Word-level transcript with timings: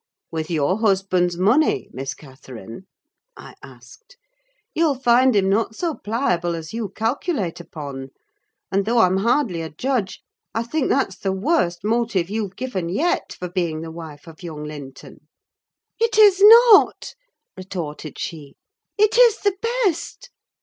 "With 0.31 0.49
your 0.49 0.79
husband's 0.79 1.37
money, 1.37 1.87
Miss 1.93 2.15
Catherine?" 2.15 2.87
I 3.37 3.53
asked. 3.61 4.17
"You'll 4.73 4.95
find 4.95 5.35
him 5.35 5.47
not 5.47 5.75
so 5.75 5.93
pliable 5.93 6.55
as 6.55 6.73
you 6.73 6.89
calculate 6.89 7.59
upon: 7.59 8.09
and, 8.71 8.85
though 8.85 8.97
I'm 8.97 9.17
hardly 9.17 9.61
a 9.61 9.69
judge, 9.69 10.23
I 10.55 10.63
think 10.63 10.89
that's 10.89 11.17
the 11.17 11.31
worst 11.31 11.83
motive 11.83 12.31
you've 12.31 12.55
given 12.55 12.89
yet 12.89 13.33
for 13.33 13.47
being 13.47 13.81
the 13.81 13.91
wife 13.91 14.25
of 14.25 14.41
young 14.41 14.63
Linton." 14.63 15.27
"It 15.99 16.17
is 16.17 16.41
not," 16.41 17.13
retorted 17.55 18.17
she; 18.17 18.55
"it 18.97 19.19
is 19.19 19.37
the 19.41 19.55
best! 19.85 20.31